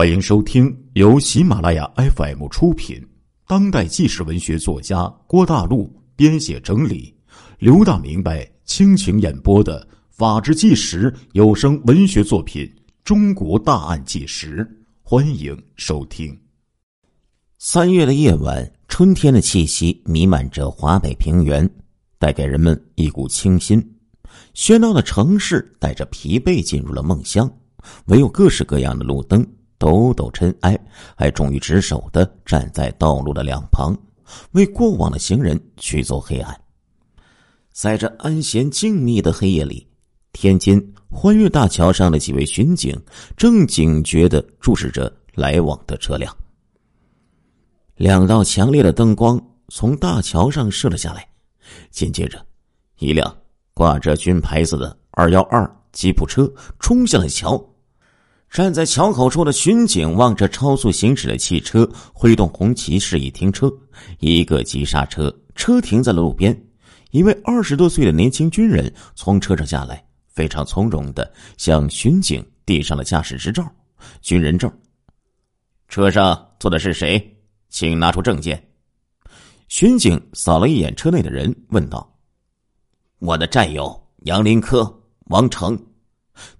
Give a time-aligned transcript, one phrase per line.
[0.00, 3.06] 欢迎收听由喜马拉雅 FM 出品、
[3.46, 7.14] 当代纪实文学作家郭大陆编写整理、
[7.58, 12.64] 刘大明白倾情演播的《法制纪实》有声文学作品
[13.04, 14.64] 《中国大案纪实》，
[15.02, 16.34] 欢迎收听。
[17.58, 21.68] 三月的夜晚，春天的气息弥漫着华北平原，
[22.18, 23.78] 带给人们一股清新。
[24.54, 27.52] 喧闹的城市带着疲惫进入了梦乡，
[28.06, 29.46] 唯有各式各样的路灯。
[29.80, 30.78] 抖抖尘埃，
[31.16, 33.96] 还忠于职守的站在道路的两旁，
[34.52, 36.60] 为过往的行人驱走黑暗。
[37.72, 39.88] 在这安闲静谧的黑夜里，
[40.32, 42.94] 天津欢悦大桥上的几位巡警
[43.38, 46.36] 正警觉的注视着来往的车辆。
[47.96, 51.26] 两道强烈的灯光从大桥上射了下来，
[51.90, 52.44] 紧接着，
[52.98, 53.34] 一辆
[53.72, 57.58] 挂着军牌子的二幺二吉普车冲向了桥。
[58.50, 63.72] 站在桥口处的巡警望着超速行驶的汽车，挥动红旗示意停车。
[64.18, 66.60] 一个急刹车，车停在了路边。
[67.12, 73.64] 一位二十多岁的年轻军人从车上下来，非常从容的向巡警递上了驾驶执照、
[74.20, 74.70] 军人证。
[75.88, 77.36] 车上坐的是谁？
[77.68, 78.60] 请拿出证件。
[79.68, 82.18] 巡警扫了一眼车内的人，问道
[83.20, 84.92] ：“我的战友杨林科、
[85.26, 85.80] 王成。”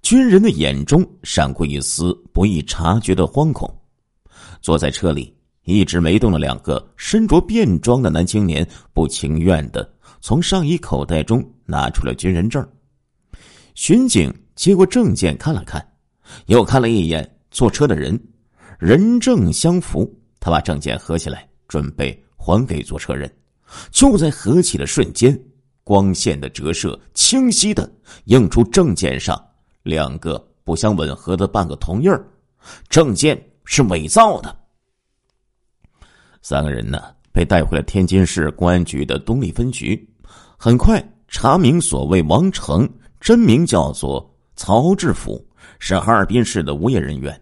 [0.03, 3.73] 军人的眼中闪过一丝不易察觉的惶恐。
[4.61, 12.67] 坐在车里一直没动的两个身着便装的男青年不情愿的从上衣口袋中拿出了军人证。
[13.75, 15.87] 巡警接过证件看了看，
[16.47, 18.21] 又看了一眼坐车的人，
[18.79, 20.13] 人证相符。
[20.39, 23.31] 他把证件合起来，准备还给坐车人。
[23.91, 25.39] 就在合起的瞬间，
[25.85, 27.91] 光线的折射清晰的
[28.25, 29.41] 映出证件上。
[29.83, 32.25] 两个不相吻合的半个铜印儿，
[32.89, 34.55] 证件是伪造的。
[36.43, 40.09] 三个人呢被带回了天津市公安局的东丽分局。
[40.57, 42.89] 很快查明，所谓王成
[43.21, 45.43] 真名叫做曹志甫，
[45.79, 47.33] 是哈尔滨市的无业人员；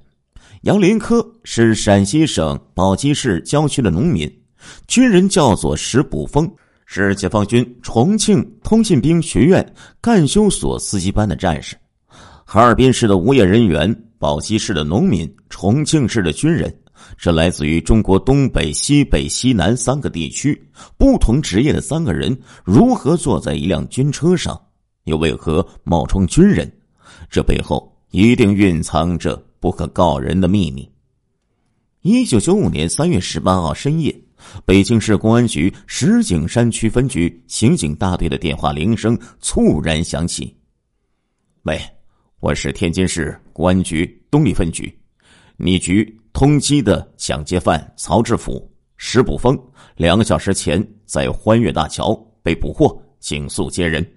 [0.62, 4.28] 杨林科是陕西省宝鸡市郊区的农民；
[4.86, 6.48] 军人叫做石卜峰，
[6.86, 11.76] 是解放军重庆通信兵学院干休所司机班的战士。
[12.50, 16.74] 哈尔滨市的无业人员、宝鸡市的农民、重庆市的军人，
[17.18, 20.58] 这来自于中国东北、西北、西南三个地区
[20.96, 24.58] 不同职业的三个人，如何坐在一辆军车上，
[25.04, 26.72] 又为何冒充军人？
[27.28, 30.90] 这背后一定蕴藏着不可告人的秘密。
[32.00, 34.22] 一九九五年三月十八号深夜，
[34.64, 40.56] 北京市公安局石景山区分局刑警大队的电话铃声猝然响起
[41.64, 41.78] ：“喂。”
[42.40, 44.96] 我是天津市公安局东丽分局，
[45.56, 49.60] 你局通缉的抢劫犯曹志福、石卜峰，
[49.96, 54.08] 两小时前在欢悦大桥被捕获，请速接人。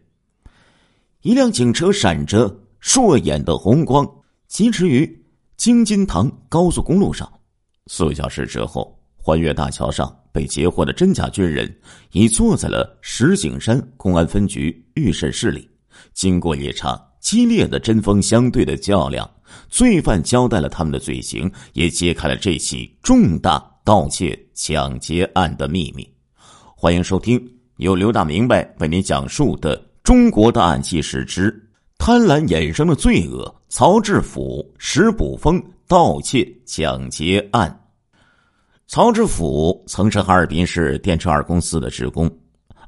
[1.24, 2.48] 一辆警车闪着
[2.80, 4.08] 烁眼的红光，
[4.48, 5.26] 疾驰于
[5.58, 7.28] 京津塘高速公路上。
[7.88, 11.76] 四小时之后，欢悦大桥上被截获的真假军人
[12.12, 15.68] 已坐在了石景山公安分局预审室里，
[16.14, 17.04] 经过一场。
[17.22, 19.30] 激烈的针锋相对的较量，
[19.70, 26.06] 罪犯交代了他们的罪行，也揭开了这起重大盗窃抢劫案的秘密。
[26.76, 27.40] 欢迎收听
[27.78, 31.50] 由刘大明白为您讲述的《中国大案纪实之
[32.00, 37.70] 贪婪衍生的罪恶：曹志甫、石卜峰盗窃抢劫案》。
[38.88, 42.30] 曹志甫曾是哈尔滨市电车二公司的职工。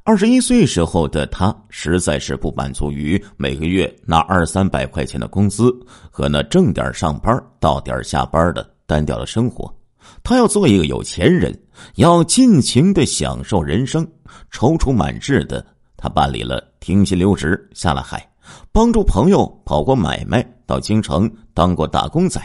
[0.06, 5.74] 二十一岁时候的他，实在是不满足于每个月拿二三百块钱的工资
[6.10, 9.74] 和那正点上班、到点下班的单调的生活。
[10.22, 11.58] 他要做一个有钱人，
[11.94, 14.06] 要尽情的享受人生。
[14.52, 15.64] 踌躇满志的
[15.96, 18.30] 他办理了停薪留职，下了海，
[18.72, 22.38] 帮助朋友跑过买卖，到京城当过打工仔。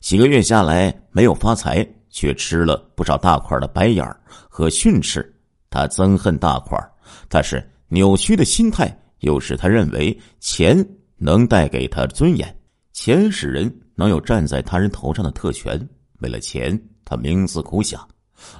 [0.00, 4.04] 几个月下来，没有发财，却吃了不少大块的白眼
[4.48, 5.32] 和训斥。
[5.70, 6.78] 他憎恨大款，
[7.28, 10.84] 但是扭曲的心态又使他认为钱
[11.16, 12.54] 能带给他尊严，
[12.92, 15.88] 钱使人能有站在他人头上的特权。
[16.18, 18.06] 为了钱，他冥思苦想，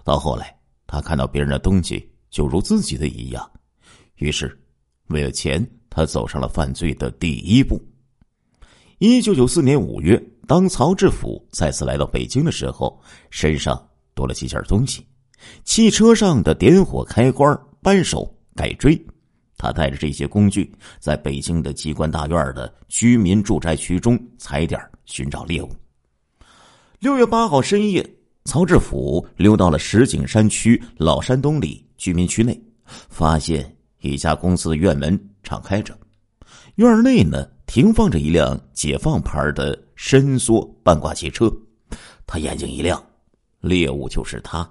[0.05, 3.51] 到后来，他看到别人的东西就如自己的一样，
[4.17, 4.59] 于是，
[5.09, 7.79] 为了钱，他走上了犯罪的第一步。
[8.99, 15.05] 一九九四年五月，当曹志甫再次来到北京的时候，身上多了几件东西。
[15.65, 19.01] 汽车上的点火开关、扳手、改锥，
[19.57, 25.71] 他带着这些工具，在北京的机关大院的居民住宅区中踩点寻找猎物。
[26.99, 28.09] 六月八号深夜，
[28.45, 32.61] 曹志甫溜到了石景山区老山东里居民区内，
[33.09, 35.97] 发现一家公司的院门敞开着，
[36.75, 41.51] 院内呢停放着一辆解放牌的伸缩半挂汽车。
[42.27, 43.03] 他眼睛一亮，
[43.61, 44.71] 猎物就是他。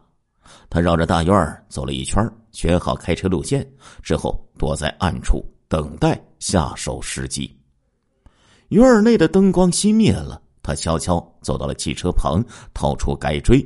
[0.70, 3.68] 他绕着大院走了一圈，选好开车路线
[4.02, 7.56] 之后，躲在暗处等待下手时机。
[8.70, 12.44] 院内的灯光熄灭了，他悄悄走到了汽车旁，
[12.74, 13.66] 掏出改锥，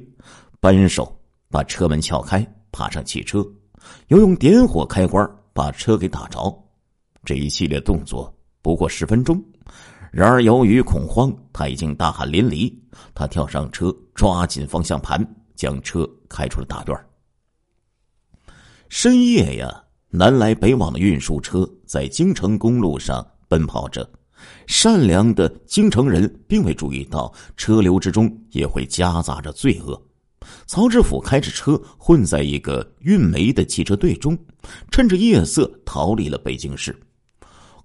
[0.60, 1.14] 扳手
[1.50, 3.46] 把车门撬开，爬上汽车，
[4.08, 6.64] 又用点火开关把车给打着。
[7.26, 9.42] 这一系列动作不过十分钟。
[10.12, 12.72] 然而由于恐慌，他已经大汗淋漓。
[13.16, 15.20] 他跳上车，抓紧方向盘，
[15.56, 16.98] 将车开出了大院。
[18.90, 24.08] 深夜呀，南来北往的运输车在京城公路上奔跑着。
[24.68, 30.00] 善良的京城人并未注意到，车流之中也会夹杂着罪恶。
[30.66, 34.38] 曹志府开着车混在一个运煤的汽车队中，
[34.92, 36.94] 趁着夜色逃离了北京市。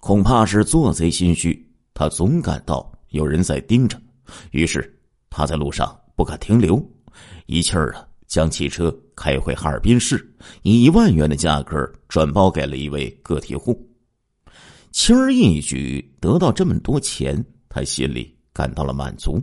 [0.00, 3.96] 恐怕是做贼心虚，他总感到有人在盯着，
[4.50, 5.00] 于是
[5.30, 6.84] 他在路上不敢停留，
[7.46, 10.16] 一气儿啊将汽车开回哈尔滨市，
[10.62, 13.78] 以一万元的价格转包给了一位个体户。
[14.90, 19.40] 轻而易举得到这么多钱，他心里感到了满足。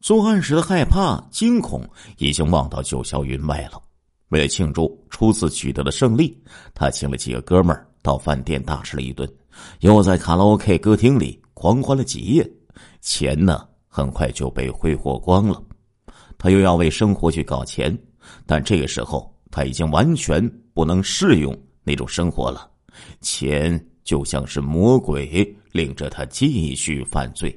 [0.00, 1.88] 作案时的害怕、惊恐
[2.18, 3.82] 已经忘到九霄云外了。
[4.28, 6.40] 为了庆祝初次取得的胜利，
[6.72, 9.28] 他请了几个哥们儿到饭店大吃了一顿，
[9.80, 12.48] 又在卡拉 OK 歌厅里狂欢了几夜。
[13.00, 15.62] 钱呢，很快就被挥霍光了。
[16.40, 17.96] 他又要为生活去搞钱，
[18.44, 20.44] 但这个时候他已经完全
[20.74, 22.68] 不能适用那种生活了。
[23.20, 23.80] 钱。
[24.02, 27.56] 就像是魔鬼领着他继续犯罪。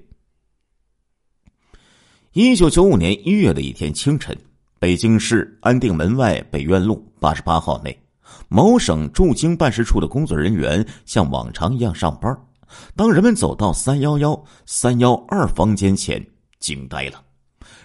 [2.33, 4.37] 一九九五年一月的一天清晨，
[4.77, 7.97] 北京市安定门外北苑路八十八号内，
[8.49, 12.37] 某省驻京办事处的工作人员像往常一样上班。
[12.95, 16.23] 当人们走到三幺幺三幺二房间前，
[16.59, 17.23] 惊呆了。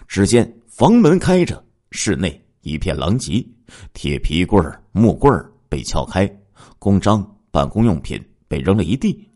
[0.07, 1.61] 只见房门开着，
[1.91, 3.45] 室内一片狼藉，
[3.91, 4.57] 铁皮柜
[4.93, 5.29] 木柜
[5.67, 6.25] 被撬开，
[6.79, 7.21] 公章、
[7.51, 8.17] 办公用品。
[8.47, 9.29] 被扔了一地，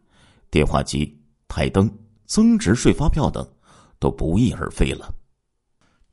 [0.50, 1.20] 电话机、
[1.50, 1.94] 台灯、
[2.26, 3.46] 增值税发票等
[4.00, 5.14] 都不翼而飞了。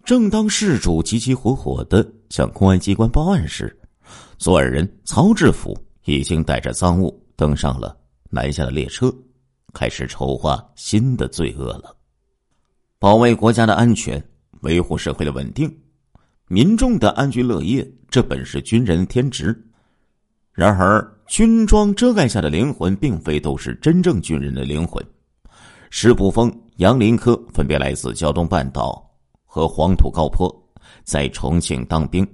[0.03, 3.79] 正当事主急急火火的向公安机关报案时，
[4.37, 7.97] 作案人曹志福已经带着赃物登上了
[8.31, 9.15] 南下的列车，
[9.73, 11.97] 开始筹划新的罪恶了。
[12.99, 14.23] 保卫国家的安全，
[14.61, 15.71] 维护社会的稳定，
[16.49, 19.55] 民众的安居乐业，这本是军人的天职。
[20.53, 21.17] 然而。
[21.31, 25.01] 军装遮盖下的灵魂，并非都是真正军人的灵魂。
[25.89, 29.01] 石普峰、杨林科分别来自胶东半岛
[29.47, 30.53] 和黄土高坡，
[31.05, 32.27] 在重庆当兵。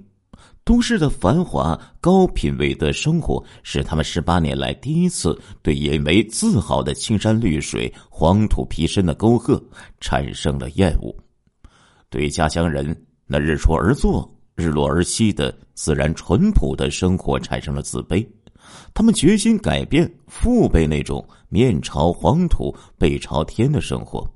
[0.63, 9.63] 都市的繁华、高品位的生活，使他们十八年来第一次对引为自豪的青山绿水、黄土皮深的沟壑
[9.99, 11.15] 产生了厌恶，
[12.09, 12.95] 对家乡人
[13.25, 18.25] 那日出而作、日落而息的自然淳朴的生活产生了自卑。
[18.93, 24.29] 他们决心改变父辈那种面朝黄土背朝天的生活，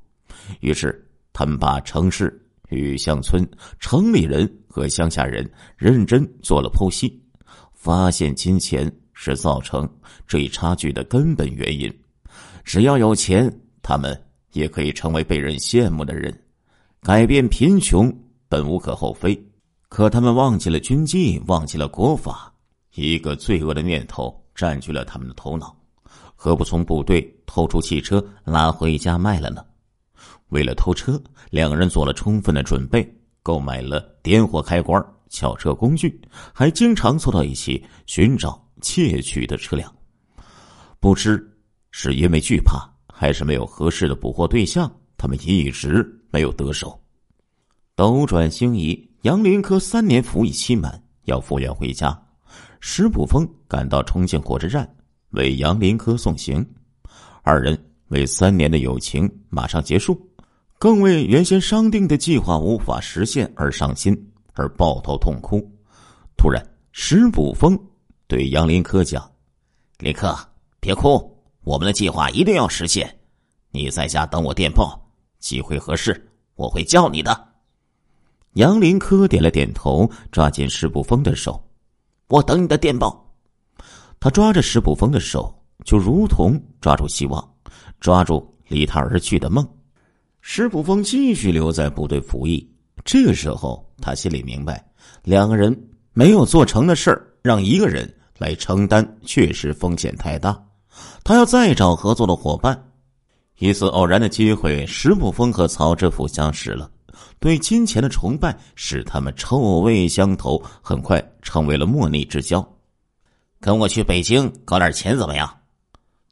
[0.62, 3.46] 于是他们把城市与乡村、
[3.80, 7.22] 城里人和乡下人认真做了剖析，
[7.74, 9.90] 发现金钱是造成
[10.26, 11.94] 这一差距的根本原因。
[12.64, 14.18] 只要有钱，他们
[14.54, 16.34] 也可以成为被人羡慕的人。
[17.04, 18.16] 改变贫穷
[18.48, 19.36] 本无可厚非，
[19.90, 22.54] 可他们忘记了军纪，忘记了国法。
[22.94, 25.76] 一个罪恶的念头占据了他们的头脑，
[26.36, 29.66] 何不从部队偷出汽车拉回家卖了呢？
[30.50, 36.22] 为了偷车，两人做了充分的准备，购买了点火开关、撬车工具，
[36.54, 39.92] 还经常凑到一起寻找窃取的车辆。
[41.00, 41.52] 不知
[41.90, 44.92] 是因为惧怕，还是没有合适的捕获对象，
[45.22, 47.00] 他们一直没有得手。
[47.96, 52.20] 斗转星移，杨林科三年服役期满，要复员回家。
[52.80, 54.96] 石普峰赶到重庆火车站，
[55.30, 56.68] 为杨林科送行。
[57.44, 60.20] 二人为三年的友情马上结束，
[60.80, 64.18] 更为原先商定的计划无法实现而伤心，
[64.54, 65.62] 而抱头痛哭。
[66.36, 67.80] 突然，石普峰
[68.26, 69.32] 对杨林科讲
[70.02, 70.36] ：“林科，
[70.80, 71.32] 别哭，
[71.64, 73.20] 我们的计划一定要实现。
[73.70, 75.00] 你在家等我电报，
[75.42, 77.50] 机会合适，我会叫你的。”
[78.56, 81.62] 杨林科点了点头，抓紧石普峰的手。
[82.28, 83.34] 我等你的电报。
[84.20, 87.54] 他抓着石普峰的手，就如同抓住希望，
[88.00, 89.68] 抓住离他而去的梦。
[90.42, 92.70] 石普峰继续留在部队服役，
[93.04, 94.86] 这个时候，他心里明白，
[95.24, 95.76] 两个人
[96.14, 100.62] 没有做成的事儿，让一个人来承担，确实风险太大。
[101.24, 102.91] 他要再找合作的伙伴。
[103.62, 106.90] 一次偶然的机会，石不峰和曹知府相识了。
[107.40, 112.68] 对金钱的崇拜使他们臭味相投，很快成为了莫逆之交。
[113.60, 115.48] 跟我去北京搞点钱怎么样？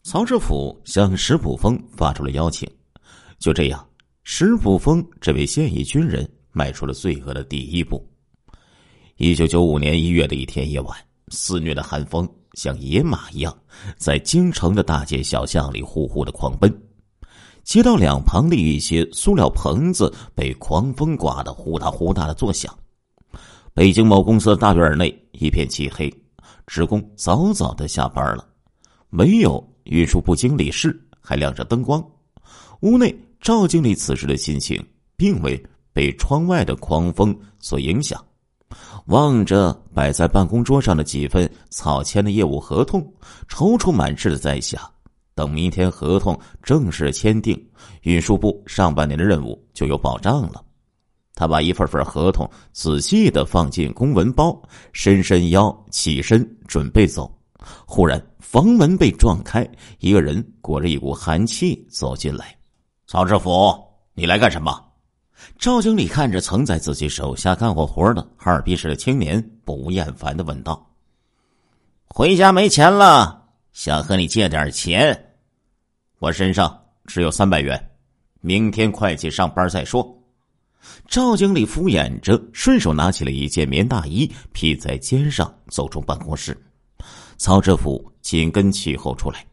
[0.02, 2.68] 曹知府向石普峰发出了邀请。
[3.38, 3.88] 就这样，
[4.24, 8.04] 石普峰这位现役军人迈出了罪恶的第一步。
[9.18, 13.56] 一九九五年一月的一天夜晚，肆虐的寒风像野马一样，
[13.98, 16.76] 在京城的大街小巷里呼呼的狂奔。
[17.70, 22.76] 街道两旁的一些塑料棚子被狂风刮得呼嗒呼嗒的作响。
[23.76, 26.12] 北京某公司的大院内一片漆黑，
[26.66, 28.44] 职工早早的下班了，
[29.12, 32.04] 唯有运输部经理室还亮着灯光。
[32.80, 34.84] 屋内赵经理此时的心情
[35.16, 38.20] 并未被窗外的狂风所影响，
[39.06, 43.00] 望着摆在办公桌上的几份草签的业务合同，
[43.48, 44.82] 踌躇满志的在想。
[45.40, 47.58] 等明天合同正式签订，
[48.02, 50.62] 运输部上半年的任务就有保障了。
[51.34, 57.34] 他把一份份合同仔细的放进公文包，伸伸腰，起身准备走。
[57.86, 59.66] 忽然，房门被撞开，
[60.00, 62.54] 一个人裹着一股寒气走进来。
[63.08, 63.74] 曹志福，
[64.14, 64.78] 你来干什么？
[65.58, 70.86] 赵经理看着曾在自己手下干过活的哈尔滨市的青年，不厌烦的问道
[72.14, 75.18] ：“回家没钱了，想和你借点钱。”
[76.20, 77.92] 我身上只有三百元，
[78.42, 80.06] 明天会计上班再说。
[81.08, 86.58] 赵经理敷衍着，顺手拿起了一件棉大衣披在肩上，走出办公室。
[87.38, 89.46] 曹知府紧跟其后出来，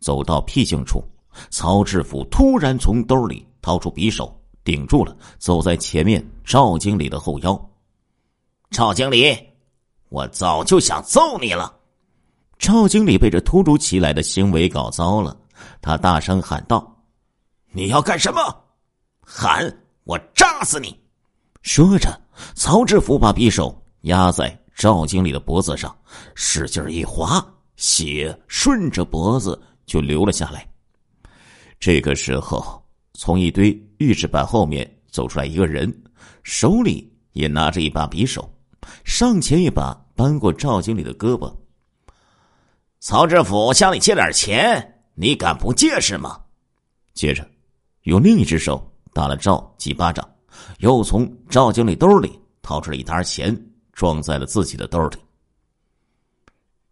[0.00, 1.02] 走到僻静处，
[1.50, 7.70] 曹知府突然从兜里掏出匕首，顶住了走在前面赵经理的后腰。
[8.70, 9.34] 赵经理，
[10.10, 11.74] 我早就想揍你了。
[12.58, 15.36] 赵经理被这突如其来的行为搞糟了。
[15.80, 17.04] 他大声喊道
[17.72, 18.40] ：“你要干什么？
[19.20, 19.64] 喊
[20.04, 20.98] 我扎死你！”
[21.62, 22.20] 说着，
[22.54, 25.96] 曹知府把匕首压在赵经理的脖子上，
[26.34, 27.44] 使劲一划，
[27.76, 30.66] 血顺着脖子就流了下来。
[31.78, 35.92] 这个时候，从一堆预制板后面走出来一个人，
[36.42, 38.52] 手里也拿着一把匕首，
[39.04, 41.52] 上前一把扳过赵经理的胳膊。
[42.98, 44.91] 曹知府向你借点钱。
[45.14, 46.40] 你敢不借是吗？
[47.12, 47.46] 接着，
[48.02, 50.26] 用另一只手打了赵几巴掌，
[50.78, 53.54] 又从赵经理兜里掏出了一沓钱，
[53.92, 55.18] 装在了自己的兜里。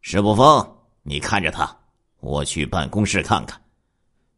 [0.02, 1.74] 石不峰，你看着他，
[2.20, 3.58] 我去办公室看看。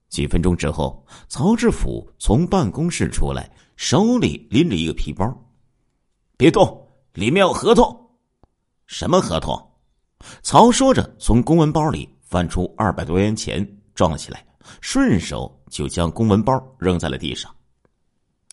[0.09, 5.27] 几分钟之后，曹志甫从办公室出来，手里拎着一个皮包。
[6.37, 8.11] 别动，里面有合同。
[8.87, 9.71] 什么合同？
[10.43, 12.09] 曹说着，从公文包里。
[12.33, 13.63] 翻出二百多元钱，
[13.95, 14.43] 装了起来，
[14.81, 17.55] 顺手就将公文包扔在了地上。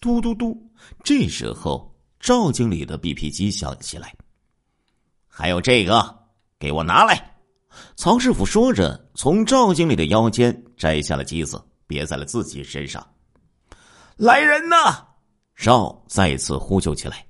[0.02, 0.54] 嘟嘟嘟！
[1.02, 4.14] 这时候，赵经理的 BP 机响起来。
[5.30, 6.14] 还有这个，
[6.60, 7.38] 给我拿来！
[7.96, 13.02] 曹师傅说着，从赵经理的腰间摘下了机子，别在了自己身上。
[14.18, 15.08] 来人呐！
[15.56, 17.26] 赵再次呼救起来。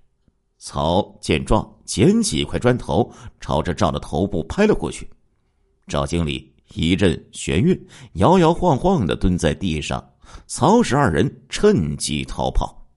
[0.57, 5.07] 曹见状，捡起一块砖头，朝着赵的头部拍了过去。
[5.89, 10.01] 赵经理一阵眩晕，摇摇晃晃的蹲在地上。
[10.45, 12.87] 曹氏二人趁机逃跑。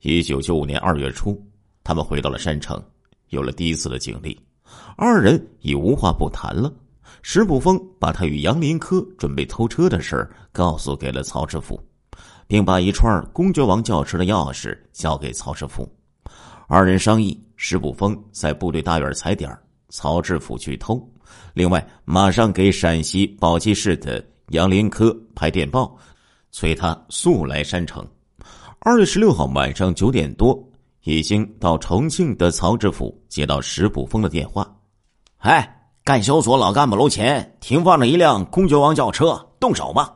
[0.00, 1.38] 一九九五年二月初，
[1.84, 2.82] 他们回到了山城，
[3.28, 4.40] 有了第一次的经历。
[4.96, 6.72] 二人已无话不谈了。
[7.22, 11.78] 石不峰把他与杨林科准备偷车的事告诉给了曹知府，
[12.46, 15.86] 并把一串公爵王轿车的钥匙交给曹知府。
[16.66, 19.50] 二人商议，石不峰在部队大院踩点
[19.90, 21.00] 曹志甫去偷，
[21.52, 25.96] 另外马上给陕西宝鸡市的杨林科拍电报，
[26.50, 28.06] 催他速来山城。
[28.78, 30.58] 二月十六号晚上九点多，
[31.02, 34.66] 已经到重庆的曹志甫接到石卜峰的电话
[35.38, 40.14] ：“哎，干休所老干部楼前停放着一辆公爵王轿车，动手吧。”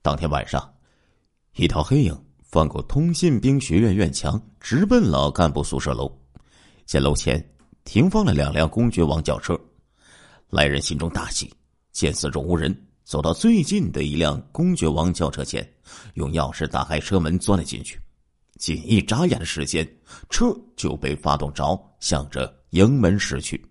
[0.00, 0.72] 当天晚上，
[1.56, 6.10] 一条黑影翻过通信兵学院院墙，直奔老干部宿舍楼，
[6.86, 7.44] 见楼前。
[7.86, 9.58] 停放了两辆公爵王轿车，
[10.50, 11.50] 来人心中大喜，
[11.92, 15.66] 见四周无人，走到最近的一辆公爵王轿车前，
[16.14, 17.98] 用钥匙打开车门钻了进去。
[18.58, 19.88] 仅一眨眼的时间，
[20.28, 23.64] 车就被发动着，向着营门驶去。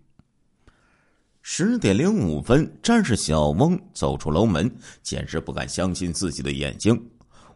[1.41, 6.99] 十点零五分，战士小翁走出楼门，简直不敢相信自己的眼睛。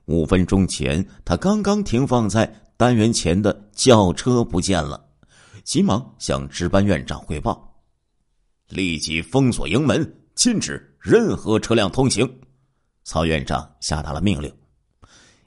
[0.06, 5.09] 五分钟前，他刚刚停放在单元前的轿车不见了，
[5.64, 7.82] 急忙向值班院长汇报，
[8.70, 12.30] 立即封锁营门，禁止任何车辆通行。
[13.04, 14.52] 曹院长下达了命令。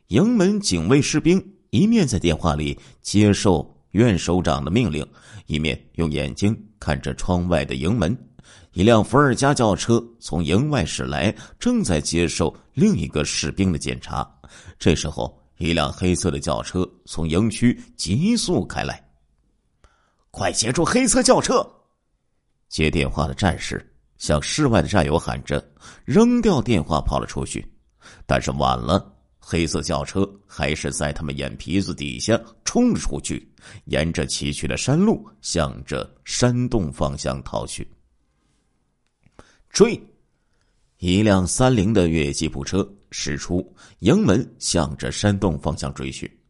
[0.09, 5.07] 营门警卫士兵一面在电话里接受院首长的命令，
[5.47, 8.17] 一面用眼睛看着窗外的营门。
[8.73, 14.29] 一辆伏尔加轿车从营外驶来，正在接受另一个士兵的检查。
[14.79, 19.02] 这时候，一辆黑色的轿车从营区急速开来。
[20.33, 21.65] 快截住黑色轿车！
[22.71, 25.63] 接电话的战士向室外的战友喊着，
[26.07, 27.63] 扔掉电话跑了出去。
[28.27, 33.47] 但是晚了，黑色轿车还是在他们眼皮子底下冲了出去，
[33.85, 37.87] 沿着崎岖的山路向着山洞方向逃去。
[39.69, 40.03] 追！
[40.97, 46.41] 一辆三菱的越野吉普车驶出营门，向着山洞方向追去。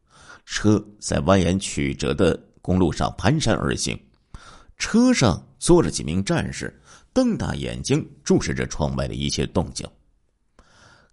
[0.45, 3.99] 车在蜿蜒曲折的公路上蹒跚而行，
[4.77, 9.85] 车上坐着几名战士，瞪大眼睛注视着窗外的一切动静。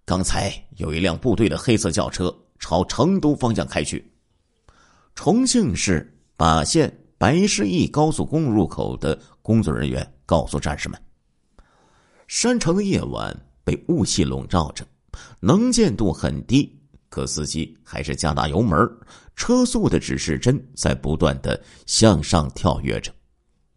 [0.04, 4.12] 刚才有一辆部队的黑色轿车朝成都方向开去。
[5.16, 11.02] 重庆市巴县白市驿高速公路入口的工作人员告诉战士们。
[12.28, 14.87] 山城的夜晚被雾气笼罩着，
[15.40, 16.79] 能见度很低，
[17.11, 18.79] 可司机还是加大油门，
[19.37, 23.12] 车速的指示针在不断的向上跳跃着，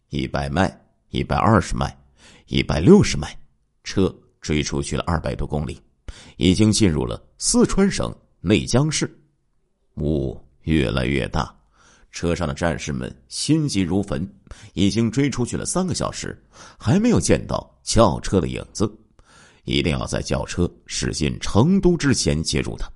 [0.10, 0.72] 一百迈，
[1.10, 1.94] 一百二十迈，
[2.46, 3.36] 一百六十迈，
[3.84, 5.82] 车追出去了二百多公里，
[6.38, 9.12] 已经进入了四川省内江市，
[9.96, 11.54] 雾越来越大。
[12.12, 14.32] 车上的战士们心急如焚，
[14.74, 16.40] 已经追出去了三个小时，
[16.78, 18.88] 还没有见到轿车的影子。
[19.64, 22.88] 一定要在轿车驶进成都之前接住他。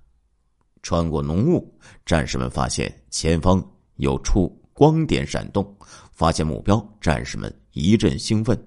[0.87, 3.61] 穿过浓雾，战士们发现前方
[3.97, 5.77] 有处光点闪动，
[6.13, 8.57] 发现目标，战士们一阵兴奋。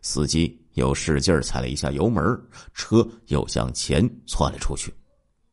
[0.00, 2.22] 司机又使劲踩了一下油门，
[2.74, 4.94] 车又向前窜了出去。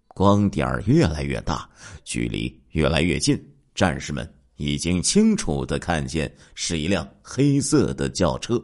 [0.10, 1.68] 光点越来越大，
[2.04, 3.36] 距离越来越近，
[3.74, 4.32] 战士们。
[4.58, 8.64] 已经清楚的看见是一辆黑色的轿车。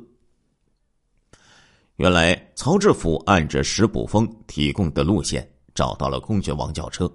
[1.96, 7.12] 原来曹志甫按着石卜峰提供的路线找到了公爵王轿车，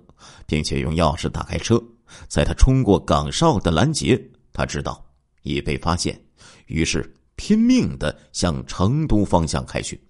[0.46, 1.82] 并且用钥匙打开车。
[2.28, 5.04] 在他冲过岗哨的拦截，他知道
[5.42, 6.20] 已被发现，
[6.66, 10.00] 于是拼命的向成都方向开去。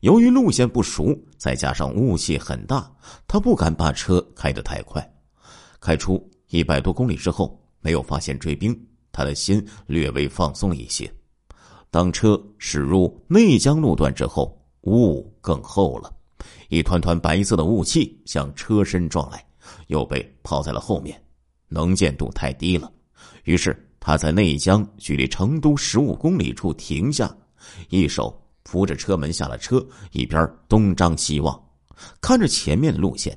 [0.00, 2.90] 由于路线不熟，再加上雾气很大，
[3.26, 5.14] 他不敢把车开得太快。
[5.80, 7.62] 开出一百多公里之后。
[7.82, 8.76] 没有发现追兵，
[9.12, 11.08] 他的心略微放松一些。
[11.88, 16.12] 当车驶入内江路段之后，雾更厚了，
[16.68, 19.44] 一团团白色的雾气向车身撞来，
[19.88, 21.20] 又被抛在了后面，
[21.68, 22.90] 能见度太低了。
[23.44, 27.34] 于是他在内江距离成都十五公里处停下，
[27.88, 31.60] 一手扶着车门下了车，一边东张西望，
[32.20, 33.36] 看着前面的路线。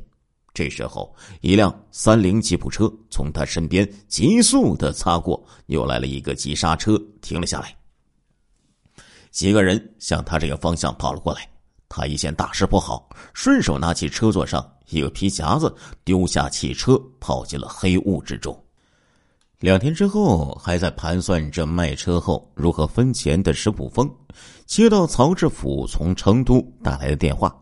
[0.51, 7.73] 这时候，一辆三菱吉普车从他身边急速的擦过，又来了一个急刹车，停了下来。
[9.31, 11.47] 几个人向他这个方向跑了过来，
[11.89, 15.75] 他一见大事不好，顺手拿起车座上一个皮夹子，
[16.06, 18.58] 丢下汽车，跑进了黑雾之中。
[19.60, 24.10] 两天之后，还在盘算着卖车后如何分钱的石普峰，
[24.65, 27.54] 接到曹志甫从成都打来的电话，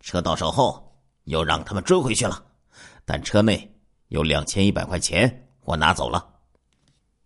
[0.00, 0.88] 车到手后。
[1.26, 2.42] 又让他们追回去了，
[3.04, 3.72] 但车内
[4.08, 6.26] 有两千一百块钱，我拿走了。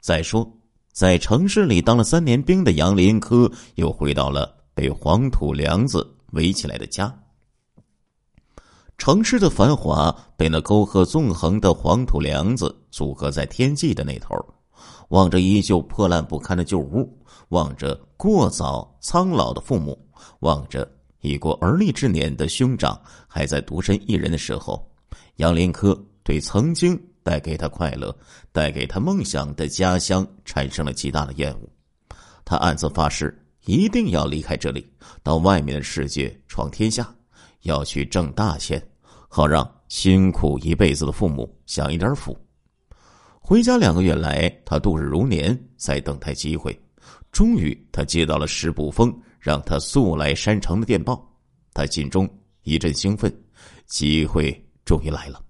[0.02, 0.46] 再说，
[0.92, 7.12] 在城市里当了三年兵的杨林科又回到了被黄土梁子围起来的家。
[8.98, 14.36] 城市的繁华被那沟壑纵横的黄土梁子阻隔在天际的那头，
[15.08, 17.10] 望着依旧破烂不堪的旧屋，
[17.48, 19.98] 望着过早苍老的父母，
[20.40, 20.86] 望着。
[21.22, 24.88] 已过而立之年的兄长还在独身一人的时候，
[25.36, 28.16] 杨林科对曾经带给他快乐、
[28.52, 31.68] 带给他梦想的家乡产生了极大的厌恶。
[32.44, 33.36] 他暗自发誓，
[33.66, 34.90] 一定要离开这里，
[35.22, 37.14] 到外面的世界闯天下，
[37.62, 38.82] 要去挣大钱，
[39.28, 42.34] 好让辛苦一辈子的父母享一点福。
[43.38, 46.74] 回家两个月来，他度日如年，在等待机会。
[47.30, 49.14] 终于，他接到了石捕风。
[49.38, 51.24] 让他速来山城的电报，
[51.72, 52.28] 他心中
[52.62, 53.32] 一阵兴奋，
[53.86, 54.50] 机会
[54.84, 55.40] 终于来了。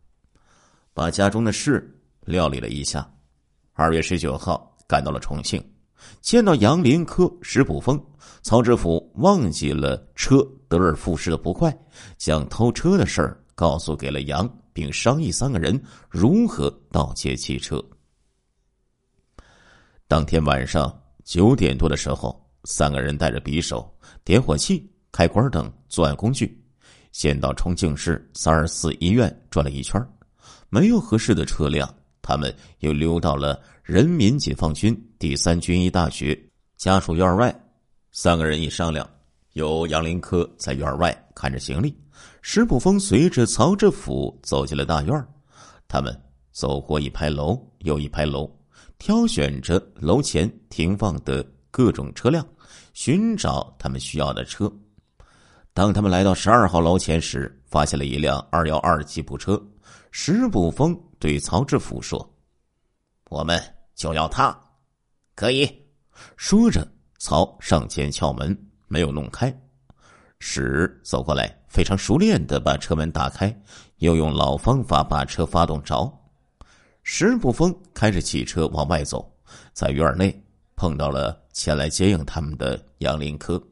[0.93, 3.11] 把家中的事料理了一下，
[3.73, 5.65] 二月十九号赶到了重庆，
[6.21, 8.03] 见到杨林科、石普峰，
[8.43, 11.77] 曹知府忘记了车得而复失的不快，
[12.17, 17.83] 将偷车的事儿告诉给了杨，并商议三个人如何盗窃汽车。
[20.09, 20.93] 当天晚上
[21.25, 23.89] 九点多的时候，三个人带着匕首、
[24.25, 26.61] 点火器、开关等作案工具，
[27.13, 30.01] 先到重庆市三二四医院转了一圈，
[30.69, 31.93] 没有合适的车辆，
[32.27, 36.37] 他们又溜到了人民解放军第三军医大学
[36.77, 37.55] 家属院外。
[38.11, 39.09] 三个人一商量，
[39.53, 41.97] 由杨林科在院外看着行李，
[42.43, 45.25] 石普峰随着曹志甫走进了大院。
[45.87, 48.51] 他们走过一排楼又一排楼。
[48.99, 52.45] 挑选着楼前停放的各种车辆，
[52.93, 54.73] 寻找他们需要的车。
[55.75, 59.63] 当他们来到十二号楼前时，发现了一辆二幺二吉普车。
[60.11, 62.35] 石普峰对曹志甫说
[63.31, 63.61] ：“我们
[63.95, 64.59] 就要他，
[65.35, 65.71] 可以。”
[66.37, 66.87] 说着，
[67.19, 68.57] 曹上前敲门，
[68.89, 69.55] 没有弄开。
[70.39, 73.55] 史走过来，非常熟练的把车门打开，
[73.99, 76.13] 又用老方法把车发动着。
[77.03, 79.31] 石不峰开着汽车往外走，
[79.73, 83.63] 在院内碰到了前来接应他们的杨林科。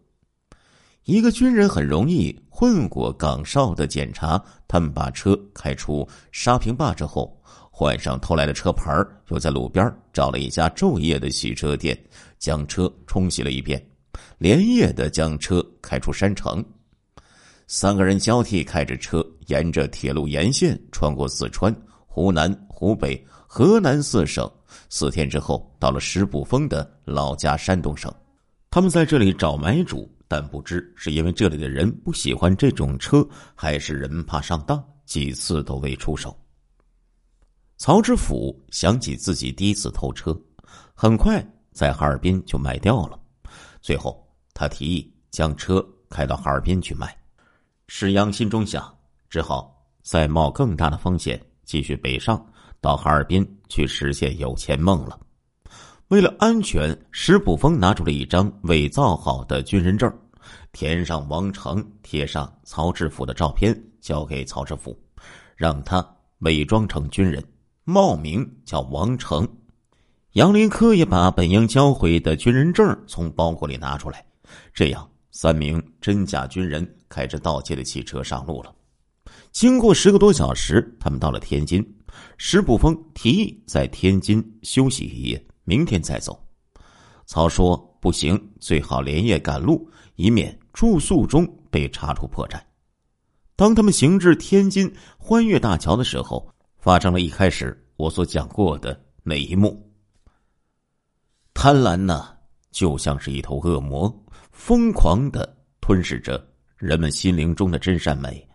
[1.05, 4.41] 一个军人很容易混过岗哨的检查。
[4.69, 7.37] 他们把车开出沙坪坝之后，
[7.69, 8.93] 换上偷来的车牌，
[9.31, 11.99] 又在路边找了一家昼夜的洗车店，
[12.39, 13.85] 将车冲洗了一遍，
[14.39, 16.65] 连夜的将车开出山城。
[17.67, 21.75] 三个人交替开着车，沿着铁路沿线穿过四川。
[22.07, 24.49] 湖南、湖北、河南四省，
[24.89, 28.13] 四天之后到了石步峰的老家山东省。
[28.71, 36.37] 他们在这里找买主，但不知是因为这里的人不喜欢这种车，还是人怕上当，几次都未出手。
[37.77, 40.37] 曹知府想起自己第一次偷车，
[40.93, 43.17] 很快在哈尔滨就卖掉了。
[43.81, 47.17] 最后，他提议将车开到哈尔滨去卖。
[47.87, 48.93] 石阳心中想，
[49.31, 51.41] 只好再冒更大的风险。
[51.65, 52.45] 继续北上，
[52.81, 55.17] 到哈尔滨去实现有钱梦了。
[56.09, 60.13] 为了安全，石步峰拿出了一张伪造好的军人证，
[60.75, 64.95] 填上王成，贴上曹志甫的照片，交给曹志甫，
[65.57, 66.07] 让他
[66.41, 67.43] 伪装成军人，
[67.85, 69.49] 冒名叫王成。
[70.33, 74.27] 杨林科也把本应交回的军人证从包裹里拿出来，
[74.75, 78.75] 这样三名真假军人开着盗窃的汽车上路了。
[79.53, 81.83] 经过十个多小时，他们到了天津。
[82.37, 86.45] 石步峰提议在天津休息一夜，明天再走。
[87.27, 92.61] 曹说：“不行，最好连夜赶路，以免住宿中被查出破绽。”
[93.57, 99.91] 当他们行至天津欢悦大桥的时候，发生了一开始我所讲过的那一幕。
[101.55, 102.29] 贪婪呢，
[102.71, 104.13] 就像是一头恶魔，
[104.53, 108.47] 疯狂的吞噬着人们心灵中的真善美。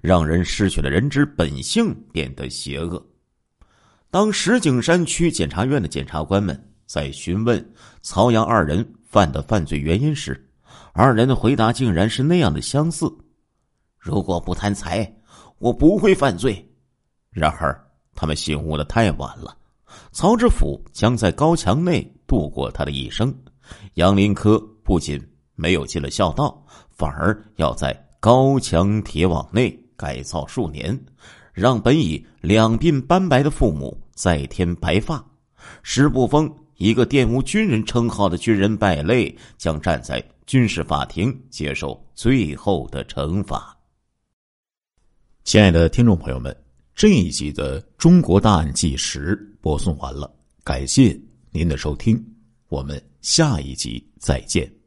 [0.00, 3.04] 让人失去了人之本性，变得邪恶。
[4.08, 6.56] 当石景山区检察院的检察官们
[6.86, 10.43] 在询问曹阳二人犯的犯罪原因时，
[10.96, 13.12] 二人的回答竟然是那样的相似
[13.98, 15.12] ：“如果不贪财，
[15.58, 16.64] 我不会犯罪。”
[17.34, 17.76] 然而，
[18.14, 19.56] 他们醒悟的太晚了。
[20.12, 23.34] 曹知府将在高墙内度过他的一生，
[23.94, 25.20] 杨林科不仅
[25.56, 27.92] 没有尽了孝道，反而要在。
[28.20, 30.98] 高墙铁网内改造数年，
[31.52, 35.22] 让本已两鬓斑白的父母再添白发。
[35.82, 43.76] 石步峰一个玷污军人称号的军人败类，将站在军事法庭接受最后的惩罚。
[45.44, 46.56] 亲爱的听众朋友们，
[46.94, 51.18] 这一集的《中国大案纪实》播送完了，感谢
[51.50, 52.22] 您的收听，
[52.68, 54.83] 我们下一集再见。